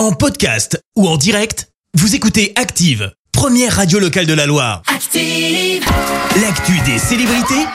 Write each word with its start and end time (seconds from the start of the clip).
En 0.00 0.12
podcast 0.12 0.82
ou 0.96 1.06
en 1.06 1.18
direct, 1.18 1.68
vous 1.92 2.14
écoutez 2.14 2.54
Active, 2.56 3.12
première 3.32 3.76
radio 3.76 3.98
locale 3.98 4.24
de 4.24 4.32
la 4.32 4.46
Loire. 4.46 4.80
Active. 4.86 5.84
L'actu 6.40 6.72
des 6.86 6.98
célébrités, 6.98 7.66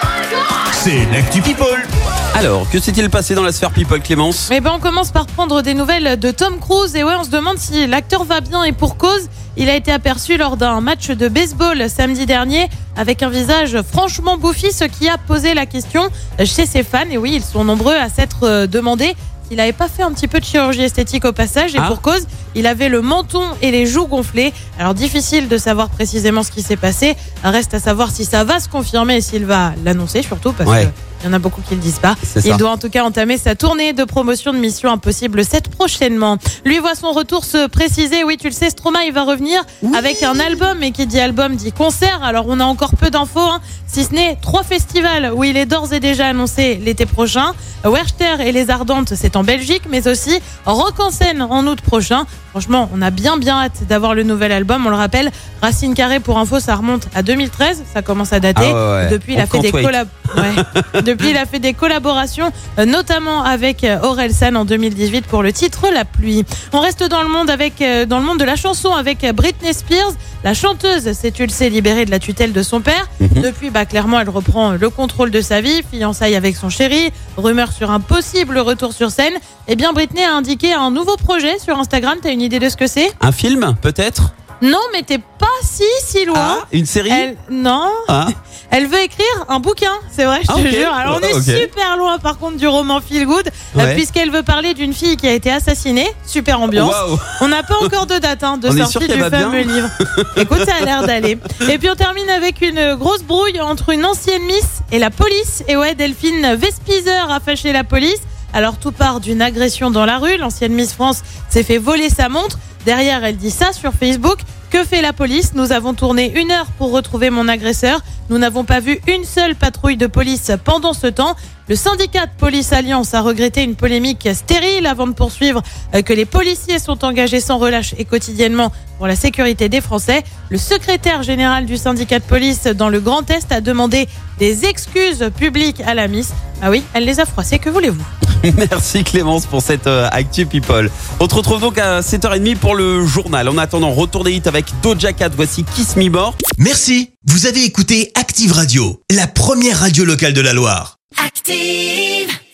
c'est 0.71 1.05
l'actu 1.13 1.43
People. 1.43 1.85
Alors, 2.33 2.67
que 2.71 2.79
s'est-il 2.79 3.11
passé 3.11 3.35
dans 3.35 3.43
la 3.43 3.51
sphère 3.51 3.69
People, 3.69 4.01
Clémence? 4.01 4.49
Eh 4.51 4.59
ben, 4.59 4.71
on 4.73 4.79
commence 4.79 5.11
par 5.11 5.27
prendre 5.27 5.61
des 5.61 5.75
nouvelles 5.75 6.19
de 6.19 6.31
Tom 6.31 6.59
Cruise. 6.59 6.95
Et 6.95 7.03
ouais, 7.03 7.13
on 7.15 7.23
se 7.23 7.29
demande 7.29 7.59
si 7.59 7.85
l'acteur 7.85 8.23
va 8.23 8.41
bien 8.41 8.63
et 8.63 8.71
pour 8.71 8.97
cause. 8.97 9.29
Il 9.55 9.69
a 9.69 9.75
été 9.75 9.91
aperçu 9.91 10.35
lors 10.35 10.57
d'un 10.57 10.81
match 10.81 11.09
de 11.09 11.27
baseball 11.27 11.87
samedi 11.91 12.25
dernier 12.25 12.69
avec 12.97 13.21
un 13.21 13.29
visage 13.29 13.77
franchement 13.83 14.37
bouffi, 14.37 14.71
ce 14.71 14.85
qui 14.85 15.07
a 15.07 15.19
posé 15.19 15.53
la 15.53 15.67
question 15.67 16.09
chez 16.39 16.65
ses 16.65 16.81
fans. 16.81 17.09
Et 17.11 17.17
oui, 17.17 17.33
ils 17.35 17.43
sont 17.43 17.63
nombreux 17.63 17.95
à 17.95 18.09
s'être 18.09 18.43
euh, 18.43 18.65
demandé 18.67 19.15
s'il 19.47 19.57
n'avait 19.57 19.73
pas 19.73 19.87
fait 19.87 20.03
un 20.03 20.11
petit 20.11 20.27
peu 20.27 20.39
de 20.39 20.45
chirurgie 20.45 20.81
esthétique 20.81 21.25
au 21.25 21.31
passage. 21.33 21.75
Et 21.75 21.79
Ah. 21.79 21.87
pour 21.87 22.01
cause, 22.01 22.25
il 22.55 22.65
avait 22.67 22.89
le 22.89 23.01
menton 23.01 23.43
et 23.61 23.71
les 23.71 23.85
joues 23.85 24.07
gonflés. 24.07 24.53
Alors 24.79 24.93
difficile 24.93 25.47
de 25.47 25.57
savoir 25.57 25.89
précisément 25.89 26.43
ce 26.43 26.51
qui 26.51 26.61
s'est 26.61 26.77
passé. 26.77 27.15
Reste 27.43 27.73
à 27.73 27.79
savoir 27.79 28.11
si 28.11 28.25
ça 28.25 28.43
va 28.43 28.59
se 28.59 28.67
confirmer 28.69 29.17
et 29.17 29.21
s'il 29.21 29.45
va 29.45 29.73
l'annoncer 29.83 30.21
surtout 30.23 30.51
parce 30.53 30.69
Ouais. 30.69 30.85
que 30.85 30.89
il 31.21 31.27
y 31.27 31.29
en 31.29 31.33
a 31.33 31.39
beaucoup 31.39 31.61
qui 31.67 31.75
le 31.75 31.81
disent 31.81 31.99
pas. 31.99 32.15
Il 32.35 32.41
ça. 32.41 32.57
doit 32.57 32.71
en 32.71 32.77
tout 32.77 32.89
cas 32.89 33.03
entamer 33.03 33.37
sa 33.37 33.55
tournée 33.55 33.93
de 33.93 34.03
promotion 34.03 34.53
de 34.53 34.57
Mission 34.57 34.91
Impossible 34.91 35.43
7 35.43 35.69
prochainement. 35.69 36.37
Lui 36.65 36.77
voit 36.79 36.95
son 36.95 37.11
retour 37.11 37.43
se 37.45 37.67
préciser. 37.67 38.23
Oui, 38.23 38.37
tu 38.37 38.47
le 38.47 38.53
sais, 38.53 38.69
Stromae 38.69 39.05
il 39.07 39.13
va 39.13 39.23
revenir 39.23 39.61
avec 39.95 40.21
un 40.23 40.39
album 40.39 40.83
et 40.83 40.91
qui 40.91 41.07
dit 41.07 41.19
album 41.19 41.55
dit 41.55 41.71
concert. 41.71 42.19
Alors 42.23 42.45
on 42.47 42.59
a 42.59 42.65
encore 42.65 42.95
peu 42.95 43.09
d'infos, 43.09 43.39
hein, 43.39 43.59
si 43.87 44.03
ce 44.03 44.13
n'est 44.13 44.37
trois 44.41 44.63
festivals 44.63 45.31
où 45.35 45.43
il 45.43 45.57
est 45.57 45.65
d'ores 45.65 45.93
et 45.93 45.99
déjà 45.99 46.27
annoncé 46.27 46.75
l'été 46.83 47.05
prochain. 47.05 47.53
Werchter 47.83 48.37
et 48.43 48.51
les 48.51 48.71
Ardentes, 48.71 49.13
c'est 49.15 49.35
en 49.35 49.43
Belgique, 49.43 49.83
mais 49.89 50.07
aussi 50.07 50.39
Rock 50.65 50.99
en 50.99 51.11
scène 51.11 51.41
en 51.43 51.67
août 51.67 51.81
prochain. 51.81 52.25
Franchement, 52.49 52.89
on 52.95 53.01
a 53.01 53.11
bien 53.11 53.37
bien 53.37 53.57
hâte 53.61 53.83
d'avoir 53.87 54.15
le 54.15 54.23
nouvel 54.23 54.51
album. 54.51 54.85
On 54.87 54.89
le 54.89 54.95
rappelle, 54.95 55.29
Racine 55.61 55.93
Carré 55.93 56.19
pour 56.19 56.39
info, 56.39 56.59
ça 56.59 56.75
remonte 56.75 57.07
à 57.13 57.21
2013. 57.21 57.83
Ça 57.93 58.01
commence 58.01 58.33
à 58.33 58.39
dater. 58.39 58.61
Ah 58.65 58.73
ouais, 58.73 59.03
ouais. 59.03 59.09
Depuis, 59.11 59.33
il 59.33 59.39
On 59.39 59.43
a 59.43 59.45
fait 59.45 59.59
des 59.59 59.71
can't 59.71 59.77
wait. 59.77 59.85
collab- 59.85 60.07
ouais. 60.37 61.01
Depuis, 61.05 61.29
il 61.29 61.37
a 61.37 61.45
fait 61.45 61.59
des 61.59 61.73
collaborations, 61.73 62.51
euh, 62.79 62.85
notamment 62.85 63.43
avec 63.43 63.83
euh, 63.83 64.01
Aurel 64.01 64.33
San 64.33 64.57
en 64.57 64.65
2018 64.65 65.27
pour 65.27 65.43
le 65.43 65.53
titre 65.53 65.85
La 65.93 66.03
pluie. 66.03 66.43
On 66.73 66.79
reste 66.79 67.03
dans 67.03 67.21
le 67.21 67.29
monde 67.29 67.51
avec, 67.51 67.79
euh, 67.81 68.07
dans 68.07 68.17
le 68.17 68.25
monde 68.25 68.39
de 68.39 68.43
la 68.43 68.55
chanson 68.55 68.91
avec 68.93 69.23
Britney 69.33 69.73
Spears. 69.73 70.13
La 70.43 70.55
chanteuse 70.55 71.11
s'est, 71.13 71.31
tu 71.31 71.43
le 71.43 71.49
sais, 71.49 71.69
libérée 71.69 72.05
de 72.05 72.11
la 72.11 72.17
tutelle 72.17 72.53
de 72.53 72.63
son 72.63 72.81
père. 72.81 73.07
Mhm. 73.19 73.43
Depuis, 73.43 73.69
bah, 73.69 73.85
clairement, 73.85 74.19
elle 74.19 74.29
reprend 74.29 74.71
le 74.71 74.89
contrôle 74.89 75.29
de 75.29 75.41
sa 75.41 75.61
vie, 75.61 75.83
fiançailles 75.91 76.35
avec 76.35 76.55
son 76.55 76.69
chéri, 76.69 77.11
rumeur 77.37 77.71
sur 77.71 77.91
un 77.91 77.99
possible 77.99 78.57
retour 78.57 78.93
sur 78.93 79.11
scène. 79.11 79.33
Eh 79.67 79.75
bien, 79.75 79.93
Britney 79.93 80.23
a 80.23 80.33
indiqué 80.33 80.73
un 80.73 80.89
nouveau 80.89 81.17
projet 81.17 81.59
sur 81.59 81.77
Instagram. 81.77 82.17
T'as 82.21 82.31
une 82.31 82.41
idée 82.41 82.59
de 82.59 82.69
ce 82.69 82.77
que 82.77 82.87
c'est? 82.87 83.11
Un 83.21 83.31
film, 83.31 83.75
peut-être? 83.81 84.33
Non, 84.65 84.79
mais 84.93 85.03
t'es 85.03 85.17
pas 85.17 85.45
si, 85.63 85.83
si 86.03 86.25
loin. 86.25 86.59
Ah, 86.61 86.65
une 86.71 86.85
série 86.85 87.09
Elle, 87.11 87.37
non, 87.49 87.89
Ah, 88.07 88.27
elle 88.71 88.87
veut 88.87 89.01
écrire 89.01 89.25
un 89.49 89.59
bouquin, 89.59 89.91
c'est 90.11 90.25
vrai, 90.25 90.39
je 90.43 90.47
Ah, 90.49 90.53
te 90.55 90.59
ok. 90.61 90.67
jure. 90.69 90.93
Alors 90.93 91.19
on 91.21 91.25
est 91.25 91.33
Ok. 91.33 91.43
super 91.43 91.97
loin 91.97 92.17
par 92.19 92.37
contre 92.37 92.57
du 92.57 92.67
roman 92.67 92.99
Feel 93.01 93.25
Good, 93.25 93.47
euh, 93.47 93.79
Ouais. 93.79 93.93
puisqu'elle 93.95 94.31
veut 94.31 94.43
parler 94.43 94.73
d'une 94.73 94.93
fille 94.93 95.17
qui 95.17 95.27
a 95.27 95.33
été 95.33 95.51
assassinée. 95.51 96.07
Super 96.25 96.61
ambiance. 96.61 96.93
Waouh. 96.93 97.19
On 97.41 97.47
n'a 97.49 97.63
pas 97.63 97.75
encore 97.83 98.05
de 98.05 98.17
date 98.17 98.43
hein, 98.43 98.57
de 98.57 98.67
On 98.69 98.71
est 98.71 98.77
sûr 98.77 98.91
sortie 98.93 99.07
qu'elle 99.07 99.17
du 99.17 99.21
va 99.23 99.29
bien 99.29 99.51
fameux 99.51 99.61
livre. 99.61 99.89
Écoute, 100.37 100.65
ça 100.65 100.75
a 100.81 100.85
l'air 100.85 101.05
d'aller. 101.05 101.37
Et 101.69 101.77
puis 101.77 101.89
on 101.89 101.95
termine 101.95 102.29
avec 102.29 102.61
une 102.61 102.95
grosse 102.95 103.23
brouille 103.23 103.59
entre 103.61 103.89
une 103.89 104.05
ancienne 104.05 104.43
Miss 104.43 104.65
et 104.91 104.99
la 104.99 105.09
police. 105.11 105.63
Et 105.67 105.75
ouais, 105.77 105.95
Delphine 105.95 106.55
Vespizer 106.55 107.29
a 107.31 107.39
fâché 107.39 107.71
la 107.73 107.83
police. 107.83 108.19
Alors 108.53 108.77
tout 108.77 108.93
part 108.93 109.19
d'une 109.19 109.41
agression 109.41 109.91
dans 109.91 110.05
la 110.05 110.17
rue. 110.17 110.37
L'ancienne 110.37 110.73
Miss 110.73 110.93
France 110.93 111.21
s'est 111.49 111.63
fait 111.63 111.77
voler 111.77 112.09
sa 112.09 112.29
montre. 112.29 112.57
Derrière, 112.85 113.23
elle 113.25 113.35
dit 113.35 113.51
ça 113.51 113.73
sur 113.73 113.91
Facebook. 113.93 114.37
Que 114.75 114.83
fait 114.83 115.01
la 115.01 115.13
police 115.13 115.53
Nous 115.53 115.71
avons 115.71 115.93
tourné 115.93 116.37
une 116.37 116.51
heure 116.51 116.65
pour 116.77 116.91
retrouver 116.91 117.29
mon 117.29 117.47
agresseur. 117.47 118.01
Nous 118.29 118.37
n'avons 118.37 118.65
pas 118.65 118.81
vu 118.81 118.99
une 119.07 119.23
seule 119.23 119.55
patrouille 119.55 119.95
de 119.95 120.05
police 120.05 120.51
pendant 120.65 120.91
ce 120.91 121.07
temps. 121.07 121.37
Le 121.69 121.77
syndicat 121.77 122.25
de 122.25 122.31
Police 122.37 122.73
Alliance 122.73 123.13
a 123.13 123.21
regretté 123.21 123.63
une 123.63 123.77
polémique 123.77 124.27
stérile 124.33 124.85
avant 124.85 125.07
de 125.07 125.13
poursuivre 125.13 125.63
euh, 125.93 126.01
que 126.01 126.11
les 126.11 126.25
policiers 126.25 126.77
sont 126.77 127.05
engagés 127.05 127.39
sans 127.39 127.57
relâche 127.57 127.95
et 127.97 128.03
quotidiennement 128.03 128.73
pour 128.97 129.07
la 129.07 129.15
sécurité 129.15 129.69
des 129.69 129.79
Français. 129.79 130.25
Le 130.49 130.57
secrétaire 130.57 131.23
général 131.23 131.65
du 131.65 131.77
syndicat 131.77 132.19
de 132.19 132.25
police 132.25 132.65
dans 132.65 132.89
le 132.89 132.99
Grand 132.99 133.29
Est 133.29 133.53
a 133.53 133.61
demandé 133.61 134.09
des 134.39 134.65
excuses 134.65 135.31
publiques 135.37 135.79
à 135.87 135.93
la 135.93 136.09
Miss. 136.09 136.33
Ah 136.61 136.69
oui, 136.69 136.83
elle 136.93 137.05
les 137.05 137.21
a 137.21 137.25
froissés, 137.25 137.59
que 137.59 137.69
voulez-vous? 137.69 138.24
Merci 138.57 139.03
Clémence 139.03 139.45
pour 139.45 139.61
cette 139.61 139.87
euh, 139.87 140.07
Actu 140.11 140.45
People. 140.45 140.89
On 141.19 141.27
te 141.27 141.35
retrouve 141.35 141.61
donc 141.61 141.77
à 141.77 142.01
7h30 142.01 142.57
pour 142.57 142.75
le 142.75 143.05
journal. 143.05 143.49
En 143.49 143.57
attendant, 143.57 143.91
retour 143.91 144.23
des 144.23 144.33
hits 144.33 144.41
avec 144.45 144.65
Doja 144.81 145.13
Cat. 145.13 145.29
Voici 145.35 145.63
Kiss 145.63 145.95
Me 145.95 146.09
More. 146.09 146.35
Merci, 146.57 147.11
vous 147.25 147.47
avez 147.47 147.63
écouté 147.63 148.11
Active 148.15 148.51
Radio, 148.51 149.01
la 149.11 149.27
première 149.27 149.79
radio 149.79 150.05
locale 150.05 150.33
de 150.33 150.41
la 150.41 150.53
Loire. 150.53 150.97
Active. 151.23 152.35